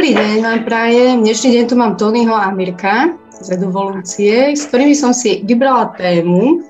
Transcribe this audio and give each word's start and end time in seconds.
Dobrý 0.00 0.16
deň 0.16 0.40
vám 0.40 0.60
prajem. 0.64 1.14
Dnešný 1.20 1.48
deň 1.60 1.64
tu 1.68 1.74
mám 1.76 1.92
Tonyho 1.92 2.32
a 2.32 2.48
Mirka 2.56 3.20
z 3.36 3.52
Edovolúcie, 3.52 4.56
s 4.56 4.64
ktorými 4.64 4.96
som 4.96 5.12
si 5.12 5.44
vybrala 5.44 5.92
tému, 5.92 6.64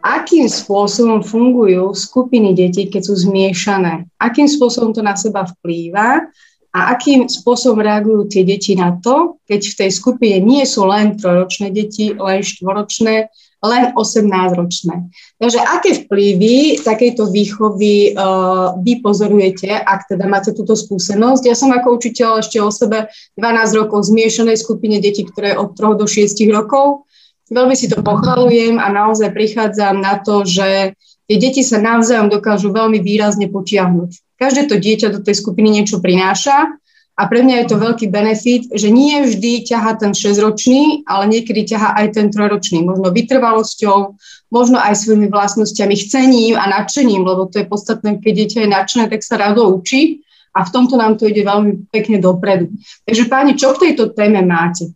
akým 0.00 0.48
spôsobom 0.48 1.20
fungujú 1.20 1.92
skupiny 1.92 2.56
detí, 2.56 2.88
keď 2.88 3.04
sú 3.04 3.28
zmiešané. 3.28 4.08
Akým 4.16 4.48
spôsobom 4.48 4.96
to 4.96 5.04
na 5.04 5.12
seba 5.12 5.44
vplýva 5.44 6.24
a 6.72 6.96
akým 6.96 7.28
spôsobom 7.28 7.84
reagujú 7.84 8.32
tie 8.32 8.48
deti 8.48 8.72
na 8.72 8.96
to, 8.96 9.36
keď 9.44 9.60
v 9.68 9.78
tej 9.84 9.90
skupine 9.92 10.40
nie 10.40 10.64
sú 10.64 10.88
len 10.88 11.20
trojročné 11.20 11.68
deti, 11.68 12.16
len 12.16 12.40
štvoročné, 12.40 13.28
len 13.58 13.90
18-ročné. 13.98 15.10
Takže 15.42 15.58
aké 15.58 15.90
vplyvy 16.06 16.78
takejto 16.86 17.26
výchovy 17.26 18.14
uh, 18.14 18.78
vy 18.78 19.02
pozorujete, 19.02 19.66
ak 19.74 20.14
teda 20.14 20.30
máte 20.30 20.54
túto 20.54 20.78
skúsenosť? 20.78 21.42
Ja 21.42 21.58
som 21.58 21.74
ako 21.74 21.98
učiteľ 21.98 22.38
ešte 22.38 22.62
o 22.62 22.70
sebe 22.70 23.10
12 23.34 23.78
rokov 23.78 24.06
v 24.06 24.10
zmiešanej 24.14 24.56
skupine 24.62 25.02
detí, 25.02 25.26
ktoré 25.26 25.58
od 25.58 25.74
3 25.74 25.98
do 25.98 26.06
6 26.06 26.38
rokov. 26.54 27.08
Veľmi 27.50 27.74
si 27.74 27.90
to 27.90 27.98
pochvalujem 28.04 28.78
a 28.78 28.92
naozaj 28.92 29.34
prichádzam 29.34 29.98
na 29.98 30.20
to, 30.20 30.46
že 30.46 30.94
tie 31.26 31.36
deti 31.40 31.66
sa 31.66 31.82
navzájom 31.82 32.30
dokážu 32.30 32.70
veľmi 32.70 33.02
výrazne 33.02 33.50
potiahnuť. 33.50 34.38
Každé 34.38 34.70
to 34.70 34.78
dieťa 34.78 35.18
do 35.18 35.20
tej 35.24 35.34
skupiny 35.34 35.82
niečo 35.82 35.98
prináša 35.98 36.78
a 37.18 37.26
pre 37.26 37.42
mňa 37.42 37.66
je 37.66 37.66
to 37.74 37.82
veľký 37.82 38.06
benefit, 38.14 38.70
že 38.70 38.94
nie 38.94 39.18
vždy 39.26 39.66
ťaha 39.66 39.98
ten 39.98 40.14
6-ročný, 40.14 41.02
ale 41.02 41.26
niekedy 41.26 41.66
ťaha 41.66 41.98
aj 41.98 42.06
ten 42.14 42.30
trojročný. 42.30 42.86
Možno 42.86 43.10
vytrvalosťou, 43.10 44.14
možno 44.54 44.78
aj 44.78 45.02
svojimi 45.02 45.26
vlastnosťami, 45.26 45.98
chcením 45.98 46.54
a 46.54 46.70
nadšením, 46.70 47.26
lebo 47.26 47.50
to 47.50 47.58
je 47.58 47.66
podstatné, 47.66 48.22
keď 48.22 48.32
dieťa 48.38 48.58
je 48.62 48.68
nadšené, 48.70 49.04
tak 49.10 49.26
sa 49.26 49.34
rado 49.34 49.66
učí 49.66 50.22
a 50.54 50.62
v 50.62 50.70
tomto 50.70 50.94
nám 50.94 51.18
to 51.18 51.26
ide 51.26 51.42
veľmi 51.42 51.90
pekne 51.90 52.22
dopredu. 52.22 52.70
Takže 53.02 53.26
páni, 53.26 53.58
čo 53.58 53.74
k 53.74 53.90
tejto 53.90 54.14
téme 54.14 54.38
máte? 54.46 54.94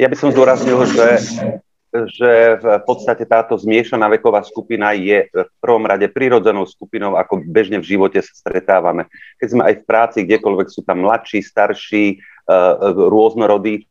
Ja 0.00 0.08
by 0.08 0.16
som 0.16 0.32
zdôraznil, 0.32 0.80
že 0.92 1.04
že 2.04 2.60
v 2.60 2.66
podstate 2.84 3.24
táto 3.24 3.56
zmiešaná 3.56 4.12
veková 4.12 4.44
skupina 4.44 4.92
je 4.92 5.26
v 5.32 5.50
prvom 5.58 5.88
rade 5.88 6.04
prirodzenou 6.12 6.68
skupinou, 6.68 7.16
ako 7.16 7.40
bežne 7.48 7.80
v 7.80 7.88
živote 7.96 8.20
sa 8.20 8.32
stretávame. 8.36 9.08
Keď 9.40 9.48
sme 9.48 9.62
aj 9.64 9.74
v 9.80 9.86
práci, 9.88 10.18
kdekoľvek 10.28 10.68
sú 10.68 10.84
tam 10.84 11.00
mladší, 11.08 11.40
starší, 11.40 12.04
e, 12.12 12.16
rôznorodí. 12.92 13.88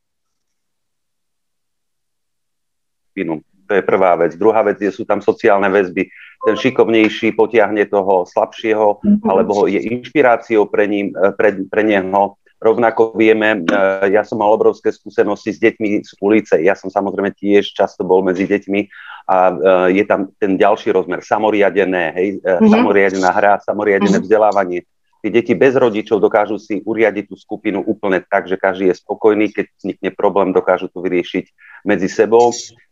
To 3.65 3.73
je 3.73 3.81
prvá 3.81 4.13
vec. 4.21 4.37
Druhá 4.37 4.61
vec 4.61 4.77
je, 4.77 4.93
sú 4.93 5.09
tam 5.09 5.25
sociálne 5.25 5.71
väzby. 5.73 6.05
Ten 6.45 6.55
šikovnejší 6.59 7.33
potiahne 7.33 7.89
toho 7.89 8.29
slabšieho, 8.29 9.01
alebo 9.25 9.65
je 9.65 9.81
inšpiráciou 9.81 10.69
pre, 10.69 10.85
ním, 10.85 11.09
e, 11.17 11.33
pre, 11.33 11.65
pre 11.65 11.81
neho 11.81 12.37
Rovnako 12.65 13.13
vieme, 13.13 13.61
e, 13.61 14.09
ja 14.09 14.25
som 14.25 14.41
mal 14.41 14.49
obrovské 14.49 14.89
skúsenosti 14.89 15.53
s 15.53 15.61
deťmi 15.61 16.01
z 16.01 16.17
ulice. 16.17 16.57
Ja 16.65 16.73
som 16.73 16.89
samozrejme 16.89 17.37
tiež 17.37 17.69
často 17.77 18.01
bol 18.01 18.25
medzi 18.25 18.49
deťmi 18.49 18.81
a 19.29 19.37
e, 19.37 19.53
je 20.01 20.03
tam 20.09 20.33
ten 20.41 20.57
ďalší 20.57 20.89
rozmer, 20.89 21.21
samoriadené, 21.21 22.03
hej, 22.17 22.27
mm-hmm. 22.41 22.65
samoriadená 22.73 23.29
hra, 23.29 23.61
samoriadené 23.61 24.17
mm-hmm. 24.17 24.25
vzdelávanie. 24.25 24.81
Tí 25.21 25.29
deti 25.29 25.53
bez 25.53 25.77
rodičov 25.77 26.17
dokážu 26.21 26.57
si 26.57 26.81
uriadiť 26.81 27.29
tú 27.29 27.37
skupinu 27.37 27.85
úplne 27.85 28.21
tak, 28.25 28.49
že 28.49 28.57
každý 28.57 28.89
je 28.89 28.97
spokojný, 28.97 29.53
keď 29.53 29.65
vznikne 29.77 30.09
problém, 30.13 30.49
dokážu 30.49 30.89
to 30.89 31.01
vyriešiť 31.05 31.45
medzi 31.85 32.09
sebou. 32.09 32.49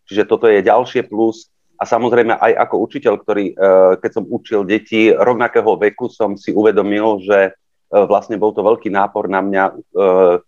Čiže 0.09 0.29
toto 0.29 0.49
je 0.49 0.65
ďalšie 0.65 1.09
plus. 1.09 1.49
A 1.77 1.85
samozrejme 1.85 2.33
aj 2.33 2.53
ako 2.57 2.75
učiteľ, 2.89 3.13
ktorý, 3.21 3.45
keď 4.01 4.11
som 4.13 4.25
učil 4.25 4.65
deti 4.65 5.13
rovnakého 5.13 5.77
veku, 5.77 6.09
som 6.09 6.33
si 6.33 6.49
uvedomil, 6.49 7.21
že 7.21 7.53
vlastne 7.93 8.41
bol 8.41 8.49
to 8.49 8.65
veľký 8.65 8.89
nápor 8.89 9.29
na 9.29 9.45
mňa 9.45 9.63
e, 9.69 9.73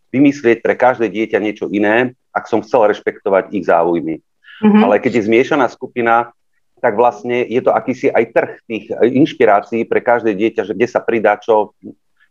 vymyslieť 0.10 0.66
pre 0.66 0.74
každé 0.74 1.14
dieťa 1.14 1.38
niečo 1.38 1.66
iné, 1.70 2.18
ak 2.34 2.50
som 2.50 2.66
chcel 2.66 2.90
rešpektovať 2.90 3.54
ich 3.54 3.70
záujmy. 3.70 4.20
Mm-hmm. 4.66 4.82
Ale 4.82 4.98
keď 4.98 5.22
je 5.22 5.28
zmiešaná 5.30 5.70
skupina, 5.70 6.34
tak 6.82 6.98
vlastne 6.98 7.46
je 7.46 7.62
to 7.62 7.72
akýsi 7.72 8.10
aj 8.10 8.26
trh 8.34 8.52
tých 8.66 8.86
inšpirácií 8.92 9.86
pre 9.86 10.02
každé 10.02 10.34
dieťa, 10.34 10.62
že 10.66 10.74
kde 10.74 10.88
sa 10.90 11.00
pridá 11.02 11.38
čo. 11.38 11.78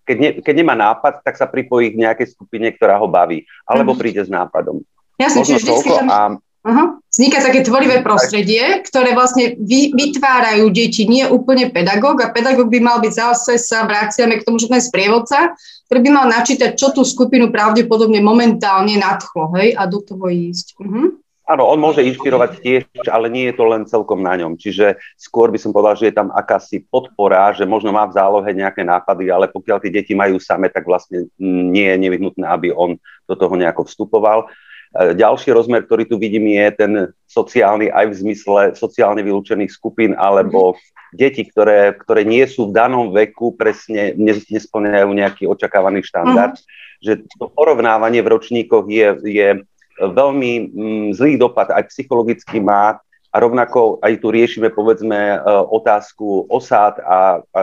Keď, 0.04 0.16
ne, 0.20 0.30
keď 0.42 0.54
nemá 0.60 0.76
nápad, 0.76 1.24
tak 1.24 1.38
sa 1.40 1.48
pripojí 1.48 1.94
k 1.94 2.00
nejakej 2.04 2.36
skupine, 2.36 2.68
ktorá 2.74 3.00
ho 3.00 3.08
baví, 3.08 3.46
alebo 3.64 3.94
mm-hmm. 3.94 4.02
príde 4.02 4.22
s 4.22 4.28
nápadom. 4.28 4.84
Jasne, 5.16 5.46
čiže 5.46 5.62
vždycky 5.62 5.90
tam... 5.94 6.06
a 6.10 6.18
Uh-huh. 6.64 6.96
Vzniká 7.12 7.44
také 7.44 7.60
tvorivé 7.60 8.00
prostredie, 8.00 8.80
ktoré 8.88 9.12
vlastne 9.12 9.52
vy, 9.60 9.92
vytvárajú 9.92 10.72
deti, 10.72 11.04
nie 11.04 11.28
úplne 11.28 11.68
pedagóg 11.68 12.24
a 12.24 12.32
pedagóg 12.32 12.72
by 12.72 12.80
mal 12.80 12.98
byť 13.04 13.12
zase 13.12 13.60
sa 13.60 13.84
vraciame 13.84 14.40
k 14.40 14.46
tomu, 14.48 14.56
že 14.56 14.72
ten 14.72 14.80
sprievodca, 14.80 15.52
ktorý 15.86 16.00
by 16.08 16.10
mal 16.10 16.26
načítať, 16.32 16.72
čo 16.72 16.96
tú 16.96 17.04
skupinu 17.04 17.52
pravdepodobne 17.52 18.24
momentálne 18.24 18.96
nadchlo, 18.96 19.52
hej, 19.60 19.76
a 19.76 19.84
do 19.84 20.00
toho 20.00 20.24
ísť. 20.32 20.80
Uh-huh. 20.80 21.20
Áno, 21.44 21.68
on 21.68 21.76
môže 21.76 22.00
inšpirovať 22.00 22.50
tiež, 22.64 22.82
ale 23.12 23.28
nie 23.28 23.52
je 23.52 23.54
to 23.60 23.68
len 23.68 23.84
celkom 23.84 24.24
na 24.24 24.32
ňom. 24.32 24.56
Čiže 24.56 24.96
skôr 25.20 25.52
by 25.52 25.60
som 25.60 25.76
povedal, 25.76 26.00
že 26.00 26.08
je 26.08 26.16
tam 26.16 26.32
akási 26.32 26.88
podpora, 26.88 27.52
že 27.52 27.68
možno 27.68 27.92
má 27.92 28.08
v 28.08 28.16
zálohe 28.16 28.48
nejaké 28.56 28.80
nápady, 28.80 29.28
ale 29.28 29.52
pokiaľ 29.52 29.84
tie 29.84 29.92
deti 29.92 30.16
majú 30.16 30.40
same, 30.40 30.72
tak 30.72 30.88
vlastne 30.88 31.28
nie 31.36 31.84
je 31.84 32.00
nevyhnutné, 32.00 32.48
aby 32.48 32.72
on 32.72 32.96
do 33.28 33.34
toho 33.36 33.52
nejako 33.60 33.84
vstupoval. 33.84 34.48
E, 34.94 35.18
ďalší 35.18 35.50
rozmer, 35.50 35.82
ktorý 35.82 36.06
tu 36.06 36.16
vidím, 36.22 36.54
je 36.54 36.66
ten 36.70 36.92
sociálny 37.26 37.90
aj 37.90 38.14
v 38.14 38.18
zmysle 38.22 38.60
sociálne 38.78 39.26
vylúčených 39.26 39.74
skupín 39.74 40.14
alebo 40.14 40.78
deti, 41.10 41.42
ktoré, 41.42 41.98
ktoré 41.98 42.22
nie 42.22 42.46
sú 42.46 42.70
v 42.70 42.76
danom 42.78 43.10
veku, 43.10 43.54
presne 43.58 44.14
nesplňajú 44.50 45.10
nejaký 45.10 45.44
očakávaný 45.50 46.06
štandard. 46.06 46.54
Uh-huh. 46.58 47.02
Že 47.02 47.12
to 47.38 47.46
porovnávanie 47.50 48.22
v 48.22 48.32
ročníkoch 48.38 48.86
je, 48.86 49.08
je 49.26 49.48
veľmi 49.98 50.52
mm, 50.70 51.06
zlý 51.18 51.38
dopad, 51.38 51.74
aj 51.74 51.90
psychologicky 51.90 52.62
má 52.62 52.98
a 53.34 53.36
rovnako 53.42 53.98
aj 53.98 54.22
tu 54.22 54.30
riešime 54.30 54.70
povedzme 54.70 55.18
e, 55.34 55.36
otázku 55.74 56.46
osád 56.46 57.02
a, 57.02 57.42
a 57.42 57.60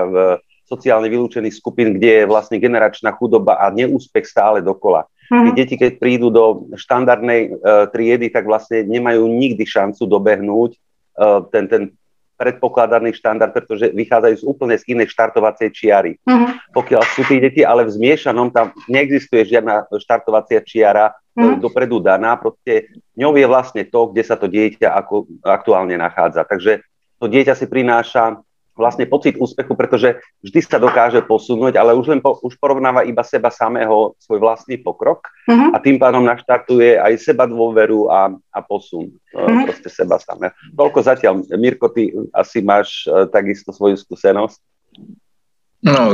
sociálne 0.67 1.11
vylúčených 1.11 1.59
skupín, 1.59 1.99
kde 1.99 2.23
je 2.23 2.29
vlastne 2.31 2.55
generačná 2.55 3.11
chudoba 3.19 3.59
a 3.59 3.67
neúspech 3.71 4.23
stále 4.23 4.63
dokola. 4.63 5.10
Mm-hmm. 5.31 5.47
Tí 5.47 5.51
deti, 5.55 5.75
keď 5.79 5.91
prídu 5.95 6.27
do 6.27 6.67
štandardnej 6.75 7.41
uh, 7.55 7.87
triedy, 7.87 8.27
tak 8.27 8.43
vlastne 8.43 8.83
nemajú 8.83 9.31
nikdy 9.31 9.63
šancu 9.63 10.03
dobehnúť 10.03 10.75
uh, 10.75 11.47
ten, 11.47 11.71
ten 11.71 11.95
predpokladaný 12.35 13.13
štandard, 13.15 13.53
pretože 13.53 13.93
vychádzajú 13.93 14.35
z 14.41 14.43
úplne 14.43 14.75
z 14.75 14.83
inej 14.91 15.13
štartovacej 15.13 15.69
čiary. 15.71 16.19
Mm-hmm. 16.25 16.75
Pokiaľ 16.75 17.01
sú 17.15 17.21
tí 17.29 17.39
deti 17.39 17.61
ale 17.63 17.87
v 17.87 17.95
zmiešanom, 17.95 18.51
tam 18.51 18.75
neexistuje 18.91 19.45
žiadna 19.45 19.87
štartovacia 19.95 20.59
čiara 20.65 21.15
mm-hmm. 21.37 21.61
dopredu 21.63 22.03
daná, 22.03 22.35
proste 22.35 22.91
ňou 23.15 23.37
je 23.37 23.47
vlastne 23.47 23.83
to, 23.87 24.11
kde 24.11 24.23
sa 24.25 24.35
to 24.35 24.51
dieťa 24.51 24.89
ako, 24.89 25.29
aktuálne 25.45 25.95
nachádza. 25.95 26.43
Takže 26.43 26.83
to 27.21 27.29
dieťa 27.29 27.53
si 27.55 27.69
prináša 27.69 28.41
vlastne 28.81 29.05
pocit 29.05 29.37
úspechu, 29.37 29.77
pretože 29.77 30.17
vždy 30.41 30.59
sa 30.65 30.81
dokáže 30.81 31.21
posunúť, 31.21 31.77
ale 31.77 31.93
už 31.93 32.17
len 32.17 32.19
po, 32.19 32.41
už 32.41 32.57
porovnáva 32.57 33.05
iba 33.05 33.21
seba 33.21 33.53
samého, 33.53 34.17
svoj 34.17 34.41
vlastný 34.41 34.81
pokrok 34.81 35.29
uh-huh. 35.45 35.71
a 35.71 35.77
tým 35.77 36.01
pádom 36.01 36.25
naštartuje 36.25 36.97
aj 36.97 37.21
seba 37.21 37.45
dôveru 37.45 38.09
a, 38.09 38.33
a 38.33 38.59
posun 38.65 39.13
uh-huh. 39.13 39.69
proste 39.69 39.93
seba 39.93 40.17
samého. 40.17 40.51
Toľko 40.73 40.99
zatiaľ. 41.05 41.45
Mirko, 41.53 41.93
ty 41.93 42.09
asi 42.33 42.65
máš 42.65 43.05
uh, 43.05 43.29
takisto 43.29 43.69
svoju 43.69 44.01
skúsenosť? 44.01 44.57
No, 45.81 46.13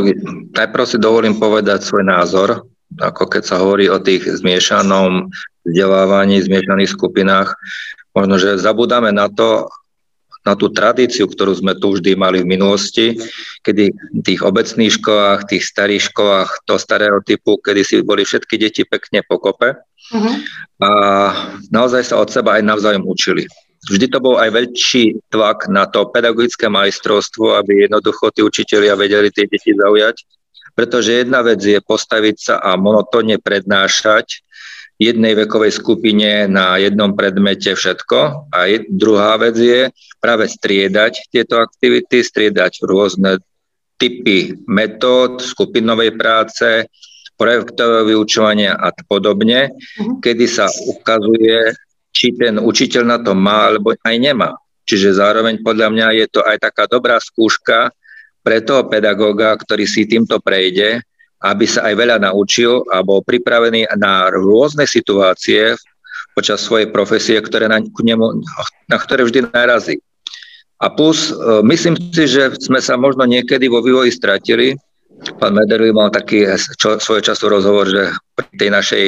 najprv 0.52 0.84
si 0.88 1.00
dovolím 1.00 1.40
povedať 1.40 1.84
svoj 1.84 2.04
názor, 2.08 2.68
ako 3.00 3.24
keď 3.28 3.44
sa 3.44 3.60
hovorí 3.60 3.92
o 3.92 4.00
tých 4.00 4.24
zmiešanom 4.24 5.28
vzdelávaní, 5.68 6.40
zmiešaných 6.40 6.92
skupinách. 6.92 7.52
Možno, 8.16 8.40
že 8.40 8.56
zabudáme 8.58 9.12
na 9.12 9.28
to, 9.28 9.68
na 10.48 10.56
tú 10.56 10.72
tradíciu, 10.72 11.28
ktorú 11.28 11.60
sme 11.60 11.76
tu 11.76 11.92
vždy 11.92 12.16
mali 12.16 12.40
v 12.40 12.48
minulosti, 12.56 13.20
kedy 13.68 13.92
v 13.92 14.22
tých 14.24 14.40
obecných 14.40 14.96
školách, 14.96 15.52
tých 15.52 15.68
starých 15.68 16.08
školách, 16.16 16.64
to 16.64 16.80
starého 16.80 17.20
typu, 17.20 17.60
kedy 17.60 17.84
si 17.84 17.96
boli 18.00 18.24
všetky 18.24 18.56
deti 18.56 18.88
pekne 18.88 19.28
pokope 19.28 19.76
uh-huh. 19.76 20.34
a 20.80 20.90
naozaj 21.68 22.08
sa 22.08 22.16
od 22.24 22.32
seba 22.32 22.56
aj 22.56 22.64
navzájom 22.64 23.04
učili. 23.04 23.44
Vždy 23.92 24.08
to 24.08 24.20
bol 24.24 24.40
aj 24.40 24.56
väčší 24.56 25.20
tlak 25.32 25.68
na 25.68 25.88
to 25.88 26.08
pedagogické 26.12 26.72
majstrovstvo, 26.72 27.60
aby 27.60 27.88
jednoducho 27.88 28.32
tí 28.32 28.42
učitelia 28.44 28.96
vedeli 28.96 29.32
tie 29.32 29.48
deti 29.48 29.76
zaujať, 29.76 30.24
pretože 30.76 31.24
jedna 31.24 31.44
vec 31.44 31.60
je 31.60 31.80
postaviť 31.80 32.36
sa 32.40 32.56
a 32.64 32.76
monotónne 32.80 33.40
prednášať 33.40 34.47
jednej 34.98 35.38
vekovej 35.38 35.72
skupine 35.78 36.50
na 36.50 36.78
jednom 36.82 37.14
predmete 37.14 37.78
všetko. 37.78 38.50
A 38.50 38.58
je, 38.66 38.86
druhá 38.90 39.38
vec 39.38 39.56
je 39.58 39.94
práve 40.18 40.50
striedať 40.50 41.30
tieto 41.30 41.62
aktivity, 41.62 42.26
striedať 42.26 42.82
rôzne 42.82 43.38
typy 43.98 44.58
metód, 44.66 45.42
skupinovej 45.42 46.18
práce, 46.18 46.90
projektové 47.38 48.14
vyučovania 48.14 48.74
a 48.74 48.90
podobne, 49.06 49.70
uh-huh. 49.70 50.18
kedy 50.18 50.46
sa 50.50 50.66
ukazuje, 50.90 51.78
či 52.10 52.34
ten 52.34 52.58
učiteľ 52.58 53.04
na 53.06 53.18
to 53.22 53.38
má 53.38 53.70
alebo 53.70 53.94
aj 53.94 54.16
nemá. 54.18 54.58
Čiže 54.90 55.22
zároveň 55.22 55.62
podľa 55.62 55.94
mňa 55.94 56.08
je 56.18 56.26
to 56.34 56.42
aj 56.42 56.58
taká 56.58 56.90
dobrá 56.90 57.22
skúška 57.22 57.94
pre 58.42 58.64
toho 58.66 58.90
pedagóga, 58.90 59.54
ktorý 59.54 59.86
si 59.86 60.10
týmto 60.10 60.42
prejde, 60.42 61.06
aby 61.44 61.66
sa 61.70 61.86
aj 61.86 61.94
veľa 61.94 62.18
naučil 62.26 62.82
a 62.90 63.06
bol 63.06 63.22
pripravený 63.22 63.86
na 63.98 64.34
rôzne 64.34 64.90
situácie 64.90 65.78
počas 66.34 66.62
svojej 66.62 66.90
profesie, 66.90 67.38
ktoré 67.42 67.70
na, 67.70 67.82
k 67.82 68.00
nemu, 68.02 68.42
na 68.90 68.98
ktoré 68.98 69.26
vždy 69.26 69.50
narazí. 69.50 69.98
A 70.78 70.94
plus, 70.94 71.34
e, 71.34 71.62
myslím 71.66 71.98
si, 72.14 72.30
že 72.30 72.54
sme 72.62 72.78
sa 72.78 72.94
možno 72.94 73.26
niekedy 73.26 73.66
vo 73.66 73.82
vývoji 73.82 74.14
stratili. 74.14 74.78
Pán 75.42 75.58
Mederli 75.58 75.90
mal 75.90 76.14
taký 76.14 76.46
čo, 76.78 77.02
svoj 77.02 77.26
času 77.26 77.50
rozhovor, 77.50 77.90
že 77.90 78.14
pri 78.38 78.46
tej 78.54 78.70
našej 78.70 79.06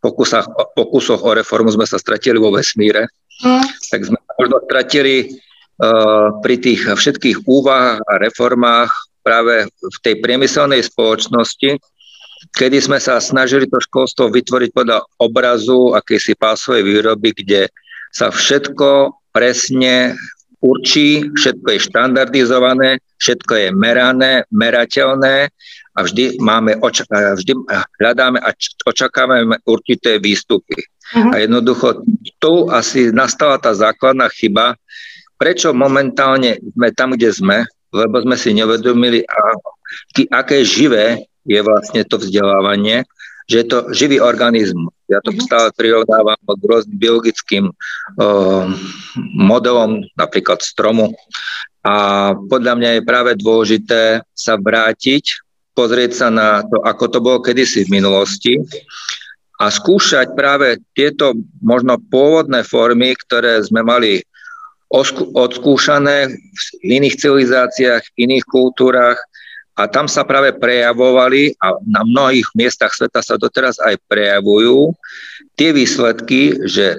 pokusách, 0.00 0.72
pokusoch 0.72 1.20
o 1.20 1.36
reformu 1.36 1.68
sme 1.68 1.84
sa 1.84 2.00
stratili 2.00 2.40
vo 2.40 2.48
vesmíre. 2.48 3.12
Mm. 3.44 3.64
Tak 3.92 4.00
sme 4.08 4.16
možno 4.40 4.64
stratili 4.64 5.28
uh, 5.28 6.32
pri 6.40 6.56
tých 6.64 6.88
všetkých 6.88 7.44
úvahách 7.44 8.00
a 8.08 8.12
reformách 8.16 8.88
práve 9.20 9.68
v 9.68 9.98
tej 10.02 10.20
priemyselnej 10.20 10.84
spoločnosti, 10.84 11.80
kedy 12.56 12.78
sme 12.80 12.96
sa 12.96 13.20
snažili 13.20 13.68
to 13.68 13.76
školstvo 13.78 14.32
vytvoriť 14.32 14.70
podľa 14.72 15.04
obrazu 15.20 15.92
akejsi 15.92 16.34
pásovej 16.36 16.82
výroby, 16.82 17.36
kde 17.36 17.68
sa 18.10 18.32
všetko 18.32 19.14
presne 19.30 20.16
určí, 20.60 21.24
všetko 21.36 21.68
je 21.72 21.80
štandardizované, 21.88 22.90
všetko 23.20 23.52
je 23.56 23.68
merané, 23.72 24.44
merateľné 24.52 25.48
a 25.96 25.98
vždy, 26.04 26.40
máme, 26.40 26.76
vždy 27.36 27.52
hľadáme 28.00 28.40
a 28.40 28.52
očakávame 28.88 29.56
určité 29.64 30.20
výstupy. 30.20 30.80
Uh-huh. 30.80 31.32
A 31.32 31.42
jednoducho 31.42 32.04
tu 32.38 32.68
asi 32.70 33.10
nastala 33.10 33.58
tá 33.58 33.72
základná 33.74 34.28
chyba, 34.30 34.76
prečo 35.40 35.72
momentálne 35.72 36.60
sme 36.60 36.88
tam, 36.92 37.16
kde 37.16 37.30
sme, 37.32 37.58
lebo 37.90 38.22
sme 38.22 38.36
si 38.38 38.54
nevedomili, 38.54 39.26
aké 40.30 40.62
živé 40.62 41.26
je 41.46 41.60
vlastne 41.62 42.02
to 42.06 42.20
vzdelávanie, 42.20 43.02
že 43.50 43.56
je 43.62 43.66
to 43.66 43.78
živý 43.90 44.22
organizmus. 44.22 44.94
Ja 45.10 45.18
to 45.26 45.34
mm-hmm. 45.34 45.46
stále 45.50 45.68
prirovnávam 45.74 46.38
k 46.38 46.62
rôznym 46.70 46.98
biologickým 47.02 47.64
uh, 47.66 48.62
modelom, 49.34 50.06
napríklad 50.14 50.62
stromu. 50.62 51.10
A 51.82 52.30
podľa 52.46 52.78
mňa 52.78 52.90
je 52.94 53.08
práve 53.08 53.32
dôležité 53.34 54.22
sa 54.30 54.54
vrátiť, 54.54 55.42
pozrieť 55.74 56.12
sa 56.14 56.28
na 56.30 56.62
to, 56.62 56.78
ako 56.86 57.04
to 57.10 57.18
bolo 57.18 57.38
kedysi 57.42 57.88
v 57.88 57.98
minulosti 57.98 58.54
a 59.58 59.66
skúšať 59.66 60.32
práve 60.38 60.78
tieto 60.94 61.34
možno 61.58 61.98
pôvodné 61.98 62.62
formy, 62.62 63.18
ktoré 63.18 63.60
sme 63.66 63.82
mali 63.82 64.22
odskúšané 65.34 66.34
v 66.82 66.88
iných 66.98 67.16
civilizáciách, 67.16 68.02
v 68.02 68.16
iných 68.26 68.44
kultúrach 68.50 69.18
a 69.78 69.86
tam 69.86 70.10
sa 70.10 70.26
práve 70.26 70.52
prejavovali 70.58 71.56
a 71.62 71.78
na 71.86 72.02
mnohých 72.02 72.50
miestach 72.58 72.92
sveta 72.92 73.22
sa 73.22 73.38
doteraz 73.38 73.78
aj 73.80 73.96
prejavujú 74.10 74.92
tie 75.54 75.70
výsledky, 75.70 76.58
že 76.66 76.98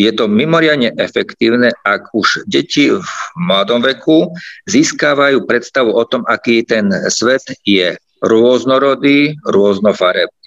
je 0.00 0.10
to 0.16 0.24
mimoriadne 0.24 0.96
efektívne, 0.96 1.76
ak 1.84 2.08
už 2.16 2.48
deti 2.48 2.88
v 2.88 3.04
mladom 3.36 3.84
veku 3.84 4.32
získavajú 4.64 5.44
predstavu 5.44 5.92
o 5.92 6.04
tom, 6.08 6.24
aký 6.24 6.64
ten 6.64 6.88
svet 7.12 7.44
je 7.68 8.00
rôznorodý, 8.24 9.36
rôznofarebný. 9.44 10.40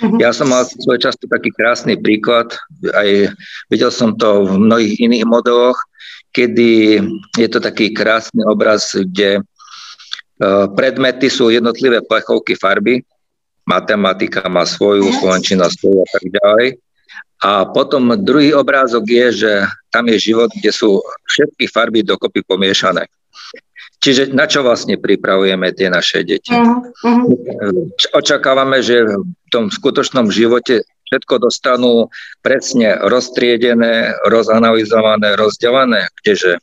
Mm-hmm. 0.00 0.20
Ja 0.22 0.32
som 0.32 0.48
mal 0.48 0.64
svoj 0.64 0.96
často 0.96 1.28
taký 1.28 1.52
krásny 1.52 1.98
príklad, 1.98 2.54
aj 2.96 3.34
videl 3.68 3.92
som 3.92 4.16
to 4.16 4.48
v 4.48 4.56
mnohých 4.56 4.96
iných 4.96 5.26
modeloch, 5.28 5.76
kedy 6.30 7.02
je 7.38 7.48
to 7.50 7.58
taký 7.58 7.90
krásny 7.90 8.42
obraz, 8.46 8.94
kde 8.94 9.42
Eh, 10.40 10.66
predmety 10.72 11.28
sú 11.28 11.52
jednotlivé 11.52 12.00
plechovky 12.00 12.56
farby, 12.56 13.04
matematika 13.68 14.48
má 14.48 14.64
svoju, 14.64 15.12
slovenčina 15.20 15.68
svoju 15.68 16.00
a 16.00 16.08
tak 16.08 16.24
ďalej. 16.32 16.68
A 17.44 17.68
potom 17.68 18.16
druhý 18.16 18.56
obrázok 18.56 19.04
je, 19.04 19.26
že 19.44 19.52
tam 19.92 20.08
je 20.08 20.16
život, 20.16 20.48
kde 20.56 20.72
sú 20.72 21.04
všetky 21.28 21.68
farby 21.68 22.00
dokopy 22.00 22.40
pomiešané. 22.40 23.04
Čiže 24.00 24.32
na 24.32 24.48
čo 24.48 24.64
vlastne 24.64 24.96
pripravujeme 24.96 25.76
tie 25.76 25.92
naše 25.92 26.24
deti? 26.24 26.56
Uh-huh. 26.56 27.84
Očakávame, 28.16 28.80
že 28.80 29.04
v 29.04 29.48
tom 29.52 29.68
skutočnom 29.68 30.32
živote 30.32 30.88
všetko 31.10 31.42
dostanú 31.42 32.06
presne 32.38 32.94
roztriedené, 33.02 34.14
rozanalizované, 34.30 35.34
rozdelené, 35.34 36.06
kdeže 36.22 36.62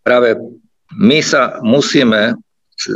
práve 0.00 0.40
my 0.96 1.20
sa 1.20 1.60
musíme 1.60 2.40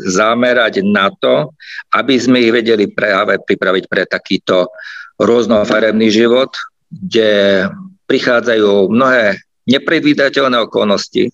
zamerať 0.08 0.80
na 0.80 1.12
to, 1.20 1.52
aby 1.92 2.16
sme 2.16 2.40
ich 2.40 2.52
vedeli 2.52 2.88
práve 2.88 3.36
pripraviť 3.44 3.84
pre 3.92 4.08
takýto 4.08 4.72
rôznofarebný 5.20 6.08
život, 6.08 6.56
kde 6.88 7.68
prichádzajú 8.08 8.88
mnohé 8.88 9.36
nepredvídateľné 9.68 10.64
okolnosti, 10.64 11.28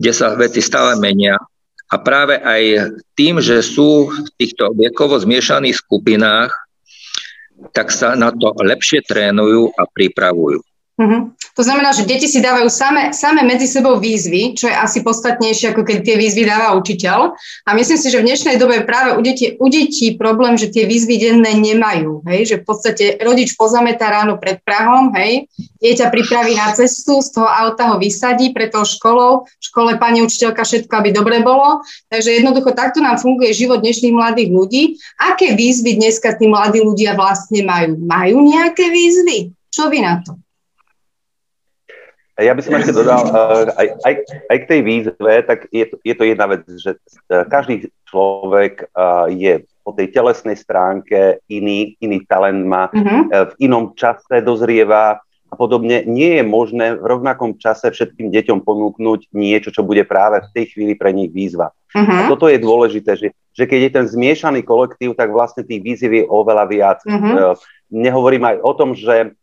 kde 0.00 0.12
sa 0.12 0.32
veci 0.40 0.64
stále 0.64 0.96
menia. 0.96 1.36
A 1.86 2.02
práve 2.02 2.40
aj 2.42 2.92
tým, 3.14 3.38
že 3.38 3.62
sú 3.62 4.10
v 4.10 4.28
týchto 4.40 4.74
viekovo 4.74 5.20
zmiešaných 5.20 5.76
skupinách, 5.78 6.50
tak 7.72 7.92
sa 7.92 8.12
na 8.14 8.32
to 8.32 8.52
lepšie 8.56 9.04
trénujú 9.04 9.72
a 9.76 9.88
pripravujú. 9.88 10.60
Uh-huh. 10.96 11.28
To 11.52 11.60
znamená, 11.60 11.92
že 11.92 12.08
deti 12.08 12.24
si 12.24 12.40
dávajú 12.40 12.72
same, 12.72 13.12
same 13.12 13.44
medzi 13.44 13.68
sebou 13.68 14.00
výzvy, 14.00 14.56
čo 14.56 14.72
je 14.72 14.76
asi 14.76 15.04
podstatnejšie, 15.04 15.76
ako 15.76 15.84
keď 15.84 15.98
tie 16.00 16.16
výzvy 16.16 16.48
dáva 16.48 16.72
učiteľ. 16.72 17.36
A 17.68 17.70
myslím 17.76 18.00
si, 18.00 18.08
že 18.08 18.24
v 18.24 18.32
dnešnej 18.32 18.56
dobe 18.56 18.80
práve 18.88 19.12
u 19.12 19.20
detí, 19.20 19.60
u 19.60 19.68
detí 19.68 20.16
problém, 20.16 20.56
že 20.56 20.72
tie 20.72 20.88
výzvy 20.88 21.20
denné 21.20 21.52
nemajú. 21.52 22.24
Hej? 22.24 22.40
Že 22.48 22.56
v 22.56 22.64
podstate 22.64 23.04
rodič 23.20 23.60
pozametá 23.60 24.08
ráno 24.08 24.40
pred 24.40 24.56
Prahom, 24.64 25.12
hej? 25.20 25.44
dieťa 25.84 26.08
pripraví 26.08 26.56
na 26.56 26.72
cestu, 26.72 27.20
z 27.20 27.28
toho 27.28 27.48
auta 27.48 27.92
ho 27.92 28.00
vysadí 28.00 28.56
pre 28.56 28.72
tou 28.72 28.88
školou, 28.88 29.44
v 29.44 29.64
škole 29.68 30.00
pani 30.00 30.24
učiteľka 30.24 30.64
všetko, 30.64 30.92
aby 30.96 31.12
dobre 31.12 31.44
bolo. 31.44 31.84
Takže 32.08 32.40
jednoducho 32.40 32.72
takto 32.72 33.04
nám 33.04 33.20
funguje 33.20 33.52
život 33.52 33.84
dnešných 33.84 34.16
mladých 34.16 34.48
ľudí. 34.48 34.82
Aké 35.20 35.52
výzvy 35.52 36.00
dneska 36.00 36.32
tí 36.40 36.48
mladí 36.48 36.80
ľudia 36.80 37.12
vlastne 37.12 37.60
majú? 37.68 38.00
Majú 38.00 38.48
nejaké 38.48 38.88
výzvy? 38.88 39.52
Čo 39.68 39.92
vy 39.92 40.00
na 40.00 40.24
to? 40.24 40.40
Ja 42.36 42.52
by 42.52 42.60
som 42.60 42.76
ešte 42.76 42.92
dodal, 42.92 43.24
eh, 43.32 43.64
aj, 43.72 43.86
aj, 44.04 44.14
aj 44.52 44.56
k 44.60 44.68
tej 44.68 44.80
výzve, 44.84 45.32
tak 45.48 45.72
je 45.72 45.88
to, 45.88 45.96
je 46.04 46.14
to 46.14 46.24
jedna 46.28 46.46
vec, 46.52 46.68
že 46.68 47.00
eh, 47.32 47.44
každý 47.48 47.88
človek 48.12 48.92
eh, 48.92 49.26
je 49.32 49.52
po 49.80 49.96
tej 49.96 50.12
telesnej 50.12 50.60
stránke 50.60 51.40
iný, 51.48 51.96
iný 52.02 52.20
talent 52.28 52.66
má, 52.66 52.90
mm-hmm. 52.90 53.30
v 53.30 53.52
inom 53.62 53.94
čase 53.94 54.42
dozrieva 54.42 55.22
a 55.22 55.54
podobne. 55.54 56.02
Nie 56.10 56.42
je 56.42 56.44
možné 56.44 56.98
v 56.98 57.06
rovnakom 57.06 57.54
čase 57.54 57.94
všetkým 57.94 58.34
deťom 58.34 58.66
ponúknuť 58.66 59.30
niečo, 59.30 59.70
čo 59.70 59.86
bude 59.86 60.02
práve 60.02 60.42
v 60.42 60.52
tej 60.58 60.64
chvíli 60.74 60.98
pre 60.98 61.14
nich 61.14 61.30
výzva. 61.30 61.70
Mm-hmm. 61.94 62.18
A 62.18 62.20
toto 62.26 62.50
je 62.50 62.58
dôležité, 62.58 63.14
že, 63.14 63.30
že 63.54 63.64
keď 63.64 63.78
je 63.86 63.90
ten 63.94 64.06
zmiešaný 64.10 64.66
kolektív, 64.66 65.14
tak 65.14 65.30
vlastne 65.30 65.62
tých 65.62 65.86
výziv 65.86 66.10
je 66.18 66.24
oveľa 66.26 66.66
viac. 66.66 66.98
Mm-hmm. 67.06 67.54
Nehovorím 67.94 68.42
aj 68.42 68.56
o 68.66 68.72
tom, 68.74 68.90
že 68.98 69.38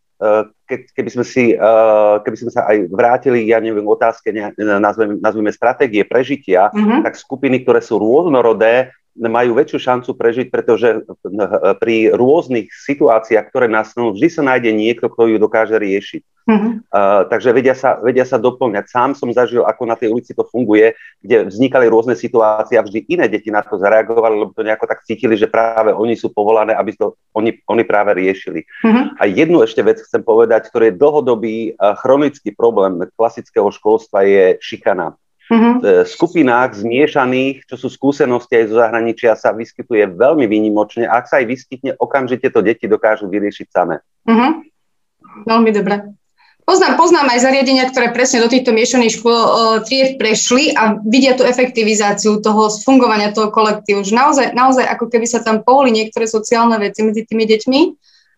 ke, 0.64 0.88
keby, 0.96 1.10
sme 1.12 1.26
si, 1.28 1.54
uh, 1.54 2.24
keby 2.24 2.38
sme 2.40 2.52
sa 2.54 2.66
aj 2.72 2.88
vrátili, 2.88 3.50
ja 3.52 3.60
neviem, 3.60 3.84
otázke, 3.84 4.32
ne, 4.32 4.56
nazveme, 4.58 5.20
nazveme 5.20 5.52
stratégie 5.52 6.08
prežitia, 6.08 6.72
mm-hmm. 6.72 7.04
tak 7.04 7.20
skupiny, 7.20 7.62
ktoré 7.62 7.84
sú 7.84 8.00
rôznorodé, 8.00 8.96
majú 9.14 9.54
väčšiu 9.54 9.78
šancu 9.78 10.18
prežiť, 10.18 10.48
pretože 10.50 11.06
pri 11.78 12.10
rôznych 12.18 12.74
situáciách, 12.74 13.46
ktoré 13.54 13.70
nastanú, 13.70 14.10
vždy 14.10 14.30
sa 14.30 14.42
nájde 14.42 14.74
niekto, 14.74 15.06
kto 15.06 15.30
ju 15.30 15.38
dokáže 15.38 15.78
riešiť. 15.78 16.22
Mm-hmm. 16.44 16.92
Uh, 16.92 17.24
takže 17.32 17.56
vedia 17.56 17.72
sa, 17.72 17.96
vedia 18.04 18.28
sa 18.28 18.36
doplňať. 18.36 18.92
Sám 18.92 19.16
som 19.16 19.32
zažil, 19.32 19.64
ako 19.64 19.88
na 19.88 19.96
tej 19.96 20.12
ulici 20.12 20.36
to 20.36 20.44
funguje, 20.44 20.92
kde 21.24 21.48
vznikali 21.48 21.88
rôzne 21.88 22.20
situácie 22.20 22.76
a 22.76 22.84
vždy 22.84 23.08
iné 23.08 23.32
deti 23.32 23.48
na 23.48 23.64
to 23.64 23.80
zareagovali, 23.80 24.36
lebo 24.36 24.52
to 24.52 24.68
nejako 24.68 24.84
tak 24.92 25.08
cítili, 25.08 25.40
že 25.40 25.48
práve 25.48 25.96
oni 25.96 26.20
sú 26.20 26.36
povolané, 26.36 26.76
aby 26.76 27.00
to 27.00 27.16
oni, 27.32 27.64
oni 27.64 27.84
práve 27.88 28.12
riešili. 28.12 28.68
Mm-hmm. 28.84 29.06
A 29.20 29.24
jednu 29.24 29.64
ešte 29.64 29.88
vec 29.88 30.04
chcem 30.04 30.20
povedať, 30.20 30.68
ktorý 30.68 30.92
je 30.92 31.00
dlhodobý 31.00 31.58
uh, 31.80 31.96
chronický 31.96 32.52
problém 32.52 33.08
klasického 33.16 33.72
školstva 33.72 34.28
je 34.28 34.60
šikana 34.60 35.16
mm-hmm. 35.48 36.08
skupinách 36.08 36.76
zmiešaných, 36.76 37.68
čo 37.68 37.76
sú 37.76 37.88
skúsenosti 37.88 38.64
aj 38.64 38.66
zo 38.68 38.76
zahraničia, 38.80 39.40
sa 39.40 39.56
vyskytuje 39.56 40.12
veľmi 40.16 40.46
výnimočne. 40.48 41.08
Ak 41.08 41.32
sa 41.32 41.40
aj 41.40 41.46
vyskytne, 41.48 41.92
okamžite 42.00 42.48
to 42.52 42.60
deti 42.60 42.88
dokážu 42.88 43.28
vyriešiť 43.28 43.68
samé. 43.72 44.04
Mm-hmm. 44.28 44.52
Veľmi 45.48 45.72
dobre. 45.72 45.96
Poznám, 46.64 46.96
poznám 46.96 47.28
aj 47.28 47.44
zariadenia, 47.44 47.92
ktoré 47.92 48.16
presne 48.16 48.40
do 48.40 48.48
týchto 48.48 48.72
miešaných 48.72 49.20
škôl 49.20 49.36
uh, 49.36 49.52
tried 49.84 50.16
prešli 50.16 50.72
a 50.72 50.96
vidia 51.04 51.36
tú 51.36 51.44
efektivizáciu 51.44 52.40
toho 52.40 52.72
fungovania 52.72 53.36
toho 53.36 53.52
kolektívu. 53.52 54.08
Že 54.08 54.14
naozaj, 54.16 54.46
naozaj 54.56 54.86
ako 54.88 55.12
keby 55.12 55.28
sa 55.28 55.44
tam 55.44 55.60
pohli 55.60 55.92
niektoré 55.92 56.24
sociálne 56.24 56.80
veci 56.80 57.04
medzi 57.04 57.28
tými 57.28 57.44
deťmi 57.44 57.82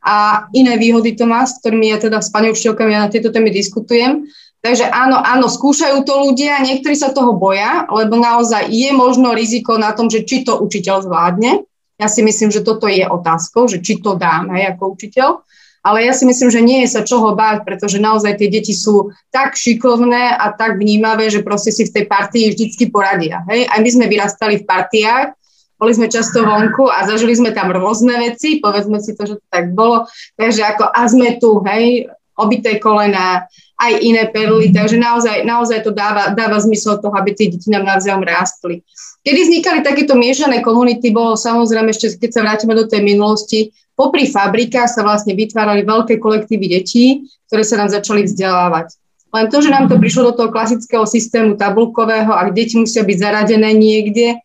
a 0.09 0.49
iné 0.57 0.73
výhody 0.81 1.13
to 1.13 1.29
má, 1.29 1.45
s 1.45 1.61
ktorými 1.61 1.93
ja 1.93 2.01
teda 2.01 2.21
s 2.21 2.33
pani 2.33 2.49
učiteľkami 2.49 2.89
ja 2.93 3.05
na 3.05 3.13
tieto 3.13 3.29
témy 3.29 3.53
diskutujem 3.53 4.25
Takže 4.65 4.89
áno, 4.89 5.21
áno, 5.21 5.45
skúšajú 5.45 6.01
to 6.09 6.25
ľudia, 6.25 6.57
niektorí 6.65 6.97
sa 6.97 7.13
toho 7.13 7.37
boja, 7.37 7.85
lebo 7.85 8.17
naozaj 8.17 8.65
je 8.73 8.89
možno 8.97 9.37
riziko 9.37 9.77
na 9.77 9.93
tom, 9.93 10.09
že 10.09 10.25
či 10.25 10.41
to 10.41 10.57
učiteľ 10.57 11.05
zvládne. 11.05 11.61
Ja 12.01 12.09
si 12.09 12.25
myslím, 12.25 12.49
že 12.49 12.65
toto 12.65 12.89
je 12.89 13.05
otázkou, 13.05 13.69
že 13.69 13.85
či 13.85 14.01
to 14.01 14.17
dáme 14.17 14.57
ako 14.65 14.97
učiteľ. 14.97 15.45
Ale 15.85 16.01
ja 16.01 16.17
si 16.17 16.25
myslím, 16.25 16.49
že 16.49 16.65
nie 16.65 16.81
je 16.81 16.97
sa 16.97 17.05
čoho 17.05 17.37
báť, 17.37 17.61
pretože 17.61 18.01
naozaj 18.01 18.41
tie 18.41 18.49
deti 18.49 18.73
sú 18.73 19.13
tak 19.29 19.53
šikovné 19.53 20.33
a 20.33 20.49
tak 20.49 20.81
vnímavé, 20.81 21.29
že 21.29 21.45
proste 21.45 21.69
si 21.69 21.85
v 21.85 21.93
tej 21.93 22.05
partii 22.09 22.49
vždycky 22.49 22.89
poradia. 22.89 23.45
Hej? 23.45 23.69
Aj 23.69 23.77
my 23.77 23.89
sme 23.93 24.09
vyrastali 24.09 24.65
v 24.65 24.65
partiách, 24.65 25.37
boli 25.77 25.91
sme 25.93 26.09
často 26.09 26.41
vonku 26.41 26.89
a 26.89 27.05
zažili 27.05 27.37
sme 27.37 27.53
tam 27.53 27.69
rôzne 27.69 28.17
veci, 28.17 28.57
povedzme 28.57 28.97
si 28.97 29.13
to, 29.13 29.29
že 29.29 29.35
to 29.37 29.45
tak 29.53 29.77
bolo. 29.77 30.09
Takže 30.33 30.61
ako 30.65 30.89
a 30.89 31.01
sme 31.05 31.37
tu, 31.37 31.61
hej, 31.69 32.09
obité 32.35 32.77
kolena, 32.79 33.47
aj 33.75 33.91
iné 33.99 34.31
perly, 34.31 34.71
takže 34.71 34.95
naozaj, 34.95 35.43
naozaj 35.43 35.83
to 35.83 35.91
dáva, 35.91 36.31
dáva 36.31 36.55
zmysel 36.63 37.03
toho, 37.03 37.11
aby 37.11 37.35
tie 37.35 37.51
deti 37.51 37.67
nám 37.67 37.83
navzájom 37.83 38.23
rástli. 38.23 38.79
Kedy 39.19 39.39
vznikali 39.41 39.79
takéto 39.83 40.15
miešané 40.15 40.63
komunity, 40.63 41.11
bolo 41.11 41.35
samozrejme 41.35 41.91
ešte, 41.91 42.15
keď 42.15 42.29
sa 42.31 42.43
vrátime 42.47 42.71
do 42.71 42.87
tej 42.87 43.03
minulosti, 43.03 43.75
popri 43.91 44.31
fabrikách 44.31 44.87
sa 44.87 45.03
vlastne 45.03 45.35
vytvárali 45.35 45.83
veľké 45.83 46.23
kolektívy 46.23 46.71
detí, 46.71 47.27
ktoré 47.51 47.67
sa 47.67 47.75
nám 47.83 47.91
začali 47.91 48.23
vzdelávať. 48.23 48.95
Len 49.35 49.51
to, 49.51 49.59
že 49.59 49.67
nám 49.67 49.91
to 49.91 49.99
prišlo 49.99 50.31
do 50.31 50.33
toho 50.39 50.49
klasického 50.55 51.03
systému 51.03 51.59
tabulkového 51.59 52.31
a 52.31 52.47
deti 52.55 52.79
musia 52.79 53.03
byť 53.03 53.17
zaradené 53.19 53.75
niekde, 53.75 54.39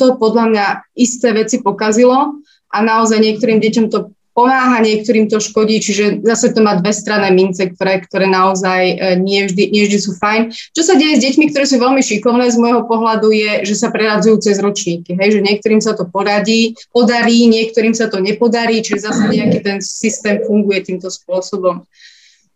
to 0.00 0.16
podľa 0.16 0.44
mňa 0.48 0.66
isté 0.96 1.36
veci 1.36 1.60
pokazilo 1.60 2.40
a 2.72 2.76
naozaj 2.80 3.20
niektorým 3.20 3.60
deťom 3.60 3.92
to 3.92 4.13
pomáha, 4.34 4.82
niektorým 4.82 5.30
to 5.30 5.38
škodí, 5.38 5.78
čiže 5.78 6.26
zase 6.26 6.50
to 6.50 6.60
má 6.60 6.74
dve 6.74 6.90
strané 6.90 7.30
mince, 7.30 7.70
ktoré, 7.70 8.02
ktoré 8.02 8.26
naozaj 8.26 8.82
e, 8.82 8.96
nie 9.22 9.46
vždy, 9.46 9.70
nie 9.70 9.86
vždy 9.86 9.98
sú 10.02 10.18
fajn. 10.18 10.50
Čo 10.74 10.82
sa 10.82 10.98
deje 10.98 11.16
s 11.16 11.24
deťmi, 11.24 11.54
ktoré 11.54 11.64
sú 11.64 11.78
veľmi 11.78 12.02
šikovné 12.02 12.50
z 12.50 12.58
môjho 12.58 12.82
pohľadu 12.90 13.30
je, 13.30 13.62
že 13.62 13.78
sa 13.78 13.94
preradzujú 13.94 14.42
cez 14.42 14.58
ročníky, 14.58 15.14
hej, 15.14 15.38
že 15.38 15.40
niektorým 15.40 15.78
sa 15.78 15.94
to 15.94 16.10
poradí, 16.10 16.74
podarí, 16.90 17.46
niektorým 17.46 17.94
sa 17.94 18.10
to 18.10 18.18
nepodarí, 18.18 18.82
čiže 18.82 19.06
zase 19.06 19.30
nejaký 19.30 19.58
ten 19.62 19.78
systém 19.78 20.42
funguje 20.42 20.82
týmto 20.82 21.06
spôsobom. 21.14 21.86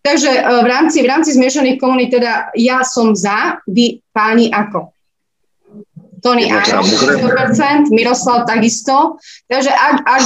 Takže 0.03 0.35
e, 0.35 0.41
v 0.43 0.67
rámci, 0.67 0.99
v 0.99 1.09
rámci 1.15 1.31
zmiešaných 1.39 1.79
komunít 1.79 2.11
teda 2.19 2.51
ja 2.59 2.83
som 2.83 3.15
za, 3.15 3.63
vy 3.71 4.03
páni 4.11 4.51
ako? 4.51 4.91
Tony 6.19 6.51
áno, 6.51 6.83
100%, 6.83 7.95
Miroslav 7.95 8.43
takisto. 8.43 9.23
Takže 9.47 9.71
ak, 9.71 9.97
ak, 10.03 10.23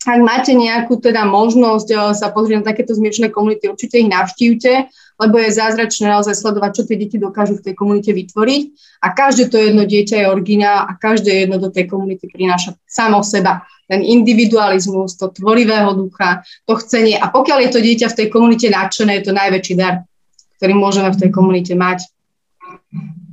ak 0.00 0.20
máte 0.24 0.56
nejakú 0.56 0.96
teda 0.96 1.28
možnosť 1.28 1.88
eh, 1.92 1.98
sa 2.16 2.32
pozrieť 2.32 2.64
na 2.64 2.68
takéto 2.72 2.96
zmiešané 2.96 3.28
komunity, 3.28 3.68
určite 3.68 4.00
ich 4.00 4.08
navštívte, 4.08 4.88
lebo 5.20 5.36
je 5.36 5.52
zázračné 5.52 6.08
naozaj 6.08 6.32
sledovať, 6.32 6.70
čo 6.72 6.82
tie 6.88 6.96
deti 6.96 7.20
dokážu 7.20 7.60
v 7.60 7.64
tej 7.68 7.74
komunite 7.76 8.08
vytvoriť. 8.16 8.62
A 9.04 9.12
každé 9.12 9.52
to 9.52 9.60
jedno 9.60 9.84
dieťa 9.84 10.24
je 10.24 10.32
originál 10.32 10.88
a 10.88 10.96
každé 10.96 11.44
jedno 11.44 11.60
do 11.60 11.68
tej 11.68 11.92
komunity 11.92 12.24
prináša 12.24 12.72
samo 12.88 13.20
seba. 13.20 13.68
Ten 13.84 14.00
individualizmus, 14.00 15.20
to 15.20 15.28
tvorivého 15.28 15.92
ducha, 15.92 16.40
to 16.64 16.80
chcenie. 16.80 17.20
A 17.20 17.28
pokiaľ 17.28 17.68
je 17.68 17.70
to 17.76 17.80
dieťa 17.84 18.06
v 18.08 18.18
tej 18.24 18.26
komunite 18.32 18.72
nadšené, 18.72 19.20
je 19.20 19.24
to 19.28 19.32
najväčší 19.36 19.74
dar, 19.76 20.08
ktorý 20.56 20.72
môžeme 20.72 21.12
v 21.12 21.20
tej 21.20 21.30
komunite 21.34 21.76
mať 21.76 22.08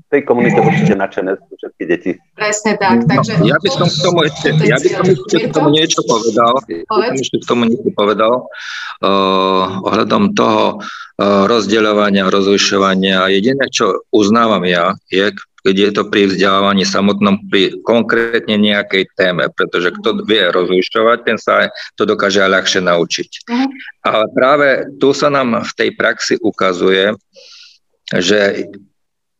tej 0.08 0.22
komunite 0.24 0.60
určite 0.64 0.96
nadšené 0.96 1.36
sú 1.36 1.54
všetky 1.60 1.84
deti. 1.84 2.12
Presne 2.36 2.80
tak. 2.80 3.04
No, 3.04 3.08
takže 3.12 3.34
ja 3.44 3.56
by 3.60 3.70
som 3.70 3.88
k 3.92 3.98
tomu 4.00 4.20
ešte, 4.24 4.48
ja 4.64 4.78
by 4.80 4.88
som 4.88 5.04
ešte 5.04 5.36
k 5.44 5.50
tomu 5.52 5.70
niečo 5.76 6.02
povedal. 6.08 6.54
Ja 6.72 7.12
ešte 7.12 7.38
k 7.44 7.46
tomu 7.46 7.64
niečo 7.68 7.92
povedal 7.92 8.34
uh, 8.48 9.64
ohľadom 9.84 10.32
toho 10.32 10.80
uh, 10.80 11.44
rozdeľovania, 11.52 12.32
rozlišovania. 12.32 13.28
Jediné, 13.28 13.68
čo 13.68 14.08
uznávam 14.16 14.64
ja, 14.64 14.96
je, 15.12 15.36
keď 15.68 15.76
je 15.76 15.92
to 15.92 16.04
pri 16.08 16.32
vzdelávaní 16.32 16.88
samotnom, 16.88 17.44
pri 17.52 17.76
konkrétne 17.84 18.56
nejakej 18.56 19.12
téme, 19.20 19.52
pretože 19.52 19.92
kto 19.92 20.24
vie 20.24 20.48
rozlišovať, 20.48 21.18
ten 21.28 21.36
sa 21.36 21.68
to 22.00 22.08
dokáže 22.08 22.40
aj 22.40 22.52
ľahšie 22.56 22.82
naučiť. 22.88 23.30
Uh-huh. 23.44 23.68
Ale 24.08 24.24
práve 24.32 24.68
tu 25.04 25.12
sa 25.12 25.28
nám 25.28 25.68
v 25.68 25.72
tej 25.76 25.90
praxi 26.00 26.40
ukazuje, 26.40 27.12
že 28.08 28.72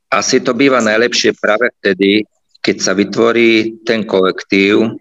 asi 0.08 0.40
to 0.40 0.56
býva 0.56 0.80
najlepšie 0.80 1.36
práve 1.36 1.72
vtedy, 1.80 2.24
keď 2.64 2.76
sa 2.80 2.92
vytvorí 2.96 3.84
ten 3.84 4.04
kolektív, 4.08 5.00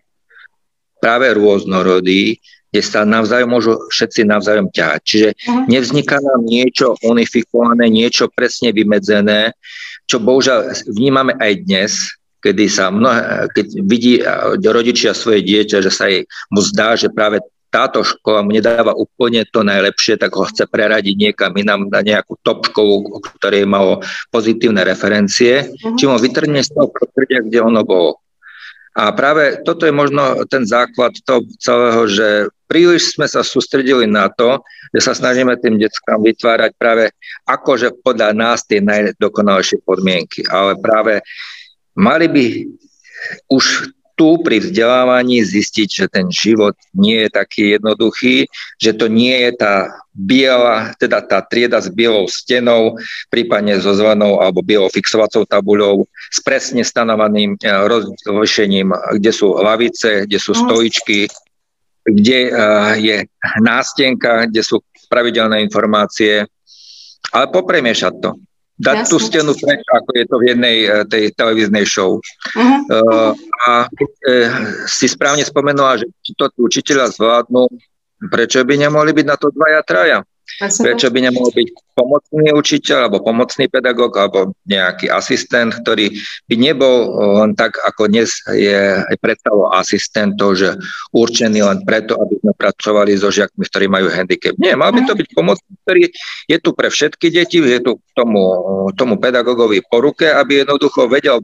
práve 0.99 1.31
rôznorodý, 1.35 2.39
kde 2.73 2.83
sa 2.83 3.07
navzájom 3.07 3.51
môžu 3.51 3.73
všetci 3.89 4.27
navzájom 4.27 4.69
ťahať. 4.75 5.01
Čiže 5.07 5.29
nevzniká 5.71 6.19
nám 6.19 6.43
niečo 6.45 6.99
unifikované, 7.07 7.89
niečo 7.89 8.29
presne 8.33 8.75
vymedzené, 8.75 9.55
čo 10.11 10.19
bohužiaľ 10.19 10.75
vnímame 10.91 11.35
aj 11.39 11.53
dnes, 11.67 11.93
kedy 12.43 12.71
sa 12.71 12.91
mnohé, 12.91 13.51
keď 13.55 13.67
vidí 13.87 14.13
rodičia 14.63 15.17
svoje 15.17 15.43
dieťa, 15.43 15.79
že 15.83 15.91
sa 15.91 16.07
jej 16.11 16.27
mu 16.53 16.63
zdá, 16.63 16.95
že 16.95 17.11
práve 17.11 17.43
táto 17.71 18.07
škola 18.07 18.47
mu 18.47 18.55
nedáva 18.55 18.95
úplne 18.95 19.45
to 19.49 19.67
najlepšie, 19.67 20.17
tak 20.17 20.33
ho 20.33 20.47
chce 20.47 20.65
preradiť 20.71 21.15
niekam 21.19 21.53
inám 21.53 21.91
na 21.91 22.01
nejakú 22.01 22.39
top 22.41 22.67
školu, 22.71 23.21
ktorej 23.41 23.69
malo 23.69 24.01
pozitívne 24.31 24.87
referencie, 24.87 25.67
uh-huh. 25.67 25.97
či 25.99 26.05
mu 26.09 26.17
vytrhne 26.17 26.63
z 26.63 26.73
toho 26.73 26.89
prostredia, 26.89 27.45
kde 27.45 27.59
ono 27.61 27.83
bolo. 27.83 28.23
A 28.97 29.13
práve 29.13 29.61
toto 29.61 29.85
je 29.85 29.93
možno 29.93 30.49
ten 30.49 30.65
základ 30.65 31.13
toho 31.21 31.45
celého, 31.61 32.09
že 32.09 32.29
príliš 32.65 33.13
sme 33.13 33.29
sa 33.29 33.45
sústredili 33.45 34.09
na 34.09 34.33
to, 34.33 34.65
že 34.97 35.05
sa 35.05 35.13
snažíme 35.13 35.53
tým 35.61 35.77
deckám 35.77 36.25
vytvárať 36.25 36.73
práve 36.81 37.13
akože 37.45 38.01
podľa 38.01 38.33
nás 38.33 38.65
tie 38.65 38.81
najdokonalejšie 38.81 39.85
podmienky. 39.85 40.49
Ale 40.49 40.81
práve 40.81 41.21
mali 41.93 42.27
by 42.33 42.47
už 43.53 43.93
tu 44.17 44.41
pri 44.41 44.65
vzdelávaní 44.65 45.45
zistiť, 45.45 45.89
že 45.93 46.07
ten 46.09 46.33
život 46.33 46.73
nie 46.97 47.29
je 47.29 47.31
taký 47.31 47.77
jednoduchý, 47.77 48.49
že 48.81 48.97
to 48.97 49.13
nie 49.13 49.37
je 49.45 49.53
tá 49.61 49.75
biela, 50.17 50.97
teda 50.97 51.21
tá 51.21 51.45
trieda 51.45 51.77
s 51.77 51.93
bielou 51.93 52.25
stenou, 52.25 52.97
prípadne 53.29 53.77
so 53.77 53.93
zvanou 53.93 54.41
alebo 54.41 54.65
bielou 54.65 54.89
fixovacou 54.89 55.45
tabuľou 55.45 56.09
s 56.33 56.41
presne 56.41 56.81
stanovaným 56.81 57.61
eh, 57.61 57.69
rozlišením, 58.25 58.91
kde 59.21 59.31
sú 59.31 59.53
lavice, 59.61 60.25
kde 60.25 60.41
sú 60.41 60.57
stoličky, 60.57 61.29
kde 62.09 62.39
eh, 62.49 62.93
je 62.97 63.17
nástenka, 63.61 64.49
kde 64.49 64.65
sú 64.65 64.81
pravidelné 65.13 65.61
informácie, 65.61 66.49
ale 67.31 67.47
popremiešať 67.53 68.15
to 68.25 68.33
dať 68.76 68.97
Jasne. 69.02 69.11
tú 69.11 69.16
stenu 69.16 69.52
preč, 69.56 69.83
ako 69.88 70.11
je 70.12 70.25
to 70.28 70.37
v 70.37 70.45
jednej 70.52 70.76
eh, 70.85 70.90
tej 71.09 71.25
televíznej 71.33 71.85
show. 71.88 72.21
Uh-huh. 72.21 72.78
Uh, 72.92 73.33
a 73.66 73.88
keď 73.88 74.11
uh, 74.12 74.28
si 74.85 75.09
správne 75.09 75.42
spomenula, 75.42 76.00
že 76.00 76.06
či 76.21 76.37
to 76.37 76.52
učiteľa 76.61 77.16
zvládnu, 77.16 77.68
prečo 78.28 78.61
by 78.64 78.75
nemohli 78.76 79.16
byť 79.16 79.26
na 79.26 79.37
to 79.37 79.49
dvaja, 79.52 79.80
traja? 79.85 80.18
Prečo 80.61 81.11
by 81.11 81.19
nemohol 81.26 81.50
byť 81.53 81.69
pomocný 81.97 82.53
učiteľ 82.55 83.09
alebo 83.09 83.25
pomocný 83.25 83.67
pedagóg 83.67 84.15
alebo 84.15 84.55
nejaký 84.69 85.11
asistent, 85.11 85.75
ktorý 85.83 86.12
by 86.47 86.55
nebol 86.55 86.97
len 87.43 87.53
tak, 87.59 87.76
ako 87.83 88.07
dnes 88.07 88.41
je 88.53 89.00
aj 89.00 89.17
predstavo 89.19 89.73
asistentov, 89.75 90.55
že 90.55 90.76
určený 91.11 91.61
len 91.67 91.83
preto, 91.83 92.15
aby 92.21 92.38
sme 92.41 92.53
pracovali 92.55 93.12
so 93.19 93.33
žiakmi, 93.33 93.65
ktorí 93.67 93.87
majú 93.91 94.07
handicap. 94.12 94.55
Nie, 94.61 94.79
mal 94.79 94.95
by 94.95 95.03
to 95.09 95.19
byť 95.19 95.29
pomocný, 95.35 95.73
ktorý 95.83 96.03
je 96.47 96.59
tu 96.62 96.71
pre 96.76 96.88
všetky 96.93 97.26
deti, 97.33 97.59
je 97.59 97.81
tu 97.83 97.93
tomu, 98.15 98.43
tomu 98.95 99.19
pedagógovi 99.19 99.83
po 99.88 100.05
ruke, 100.05 100.31
aby 100.31 100.62
jednoducho 100.62 101.11
vedel 101.11 101.43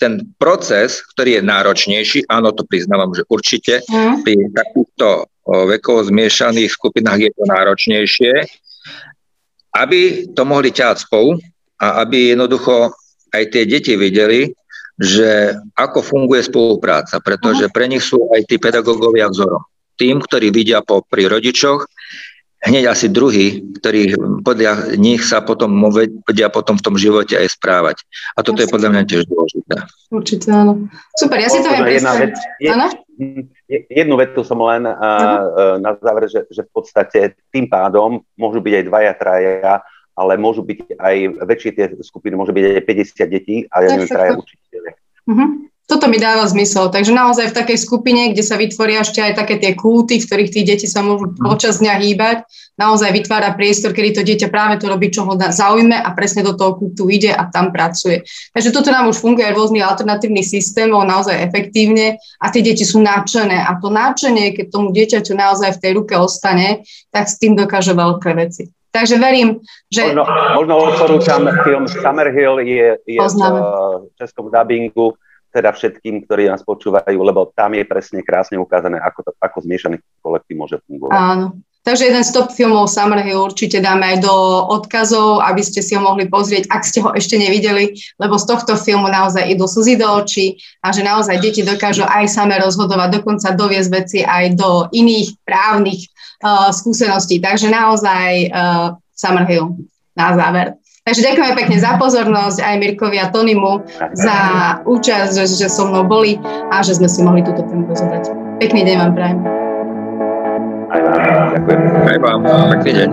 ten 0.00 0.32
proces, 0.40 1.04
ktorý 1.12 1.38
je 1.38 1.42
náročnejší, 1.44 2.18
áno, 2.32 2.56
to 2.56 2.64
priznávam, 2.64 3.12
že 3.12 3.28
určite 3.28 3.84
mm. 3.84 4.24
pri 4.24 4.34
takýchto 4.56 5.28
vekovo 5.50 6.06
zmiešaných 6.06 6.70
skupinách 6.70 7.20
je 7.26 7.30
to 7.34 7.44
náročnejšie, 7.46 8.32
aby 9.74 10.30
to 10.34 10.42
mohli 10.46 10.70
ťahať 10.70 11.06
spolu 11.06 11.38
a 11.78 12.02
aby 12.06 12.34
jednoducho 12.34 12.94
aj 13.30 13.44
tie 13.54 13.62
deti 13.66 13.94
videli, 13.94 14.50
že 15.00 15.56
ako 15.78 16.04
funguje 16.04 16.44
spolupráca, 16.44 17.22
pretože 17.24 17.72
pre 17.72 17.88
nich 17.88 18.04
sú 18.04 18.28
aj 18.36 18.44
tí 18.44 18.60
pedagógovia 18.60 19.32
vzorom. 19.32 19.64
Tým, 19.96 20.20
ktorí 20.20 20.52
vidia 20.52 20.84
po, 20.84 21.00
pri 21.04 21.28
rodičoch, 21.28 21.88
hneď 22.60 22.92
asi 22.92 23.08
druhý, 23.08 23.64
ktorí 23.80 24.16
podľa 24.44 24.96
nich 25.00 25.24
sa 25.24 25.40
potom 25.40 25.72
vedia 26.28 26.52
potom 26.52 26.76
v 26.76 26.84
tom 26.84 26.96
živote 27.00 27.32
aj 27.32 27.56
správať. 27.56 28.04
A 28.36 28.44
toto 28.44 28.60
Jasne. 28.60 28.68
je 28.68 28.74
podľa 28.76 28.88
mňa 28.92 29.02
tiež 29.08 29.22
dôležité. 29.28 29.74
Určite 30.12 30.48
áno. 30.52 30.72
Super, 31.16 31.38
ja 31.40 31.48
si 31.48 31.64
to 31.64 31.68
viem 31.72 31.84
predstaviť. 31.96 32.34
Áno? 32.68 32.86
Jednu 33.70 34.18
vetu 34.18 34.42
som 34.42 34.58
len 34.66 34.82
uh, 34.82 34.98
uh, 34.98 35.76
na 35.78 35.94
záver, 35.94 36.26
že, 36.26 36.42
že 36.50 36.66
v 36.66 36.70
podstate 36.74 37.38
tým 37.54 37.70
pádom 37.70 38.18
môžu 38.34 38.58
byť 38.58 38.74
aj 38.74 38.84
dvaja, 38.90 39.12
traja, 39.14 39.74
ale 40.18 40.32
môžu 40.34 40.66
byť 40.66 40.98
aj 40.98 41.16
väčšie 41.46 41.70
tie 41.78 41.86
skupiny, 42.02 42.34
môže 42.34 42.50
byť 42.50 42.64
aj 42.66 42.84
50 42.84 43.30
detí 43.30 43.56
a 43.70 43.86
ja 43.86 43.94
neviem, 43.94 44.10
traja 44.10 44.34
učiteľe. 44.34 44.90
Uh-huh. 45.30 45.48
Toto 45.90 46.06
mi 46.06 46.22
dáva 46.22 46.46
zmysel. 46.46 46.86
Takže 46.94 47.10
naozaj 47.10 47.50
v 47.50 47.58
takej 47.58 47.78
skupine, 47.82 48.30
kde 48.30 48.46
sa 48.46 48.54
vytvoria 48.54 49.02
ešte 49.02 49.18
aj 49.18 49.42
také 49.42 49.58
tie 49.58 49.74
kulty, 49.74 50.22
v 50.22 50.26
ktorých 50.30 50.50
tí 50.54 50.60
deti 50.62 50.86
sa 50.86 51.02
môžu 51.02 51.34
mhm. 51.34 51.42
počas 51.42 51.82
dňa 51.82 51.94
hýbať, 51.98 52.46
naozaj 52.78 53.10
vytvára 53.10 53.58
priestor, 53.58 53.90
kedy 53.90 54.16
to 54.16 54.22
dieťa 54.22 54.48
práve 54.48 54.78
to 54.78 54.86
robí, 54.86 55.10
čo 55.10 55.26
ho 55.26 55.34
zaujme 55.34 55.98
a 55.98 56.08
presne 56.14 56.46
do 56.46 56.54
toho 56.54 56.78
kultu 56.78 57.10
ide 57.10 57.34
a 57.34 57.50
tam 57.50 57.74
pracuje. 57.74 58.22
Takže 58.54 58.70
toto 58.70 58.94
nám 58.94 59.10
už 59.10 59.18
funguje 59.18 59.50
v 59.50 59.58
rôznych 59.58 59.82
alternatívnych 59.82 60.46
systémov 60.46 61.02
naozaj 61.02 61.42
efektívne 61.42 62.22
a 62.38 62.46
tie 62.54 62.62
deti 62.62 62.86
sú 62.86 63.02
nadšené. 63.02 63.66
A 63.66 63.76
to 63.82 63.90
nadšenie, 63.90 64.54
keď 64.54 64.66
tomu 64.70 64.94
dieťaťu 64.94 65.34
naozaj 65.34 65.76
v 65.76 65.82
tej 65.82 65.92
ruke 65.98 66.14
ostane, 66.14 66.86
tak 67.10 67.26
s 67.26 67.36
tým 67.36 67.58
dokáže 67.58 67.92
veľké 67.92 68.30
veci. 68.38 68.70
Takže 68.90 69.22
verím, 69.22 69.62
že... 69.86 70.10
Možno, 70.10 70.26
možno 70.58 70.74
odporúčam 70.82 71.46
film 71.62 71.86
Summerhill, 71.86 72.58
je, 72.62 72.98
je 73.06 73.18
v 73.22 74.10
českom 74.18 74.50
dubbingu 74.50 75.14
teda 75.50 75.74
všetkým, 75.74 76.24
ktorí 76.24 76.46
nás 76.46 76.62
počúvajú, 76.62 77.18
lebo 77.18 77.50
tam 77.54 77.74
je 77.74 77.84
presne 77.84 78.22
krásne 78.22 78.56
ukázané, 78.56 79.02
ako, 79.02 79.26
to, 79.26 79.30
ako 79.42 79.58
zmiešaný 79.66 79.98
kolektív 80.22 80.56
môže 80.56 80.76
fungovať. 80.86 81.14
Áno. 81.14 81.46
Takže 81.80 82.12
jeden 82.12 82.20
z 82.20 82.36
top 82.36 82.52
filmov 82.52 82.92
Summerhill 82.92 83.40
určite 83.40 83.80
dáme 83.80 84.04
aj 84.04 84.16
do 84.20 84.34
odkazov, 84.68 85.40
aby 85.40 85.64
ste 85.64 85.80
si 85.80 85.96
ho 85.96 86.04
mohli 86.04 86.28
pozrieť, 86.28 86.68
ak 86.68 86.84
ste 86.84 87.00
ho 87.00 87.16
ešte 87.16 87.40
nevideli, 87.40 87.96
lebo 88.20 88.36
z 88.36 88.52
tohto 88.52 88.76
filmu 88.76 89.08
naozaj 89.08 89.48
idú 89.48 89.64
slzy 89.64 89.96
do 89.96 90.04
očí 90.04 90.60
a 90.84 90.92
že 90.92 91.00
naozaj 91.00 91.40
deti 91.40 91.64
dokážu 91.64 92.04
aj 92.04 92.28
same 92.28 92.60
rozhodovať, 92.60 93.24
dokonca 93.24 93.56
doviesť 93.56 93.90
veci 93.96 94.20
aj 94.20 94.60
do 94.60 94.92
iných 94.92 95.40
právnych 95.40 96.04
uh, 96.44 96.68
skúseností. 96.68 97.40
Takže 97.40 97.72
naozaj 97.72 98.52
uh, 98.52 99.00
Summerhill 99.16 99.80
na 100.12 100.36
záver. 100.36 100.76
Takže 101.00 101.20
ďakujeme 101.24 101.54
pekne 101.56 101.76
za 101.80 101.96
pozornosť 101.96 102.60
aj 102.60 102.74
Mirkovi 102.76 103.16
a 103.16 103.32
Tonimu 103.32 103.82
za 104.12 104.38
účasť, 104.84 105.32
že, 105.32 105.44
že 105.64 105.66
so 105.72 105.88
mnou 105.88 106.04
boli 106.04 106.36
a 106.70 106.84
že 106.84 107.00
sme 107.00 107.08
si 107.08 107.24
mohli 107.24 107.40
túto 107.40 107.64
tému 107.64 107.88
pozorať. 107.88 108.30
Pekný 108.60 108.84
deň 108.84 108.96
vám 109.00 109.12
prajem. 109.16 109.38
Aj 110.90 111.00
vám, 111.00 111.48
ďakujem. 111.56 111.80
Aj 112.04 112.18
vám, 112.20 112.40
pekný 112.76 112.92
deň. 112.92 113.10